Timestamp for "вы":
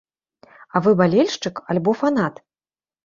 0.87-0.95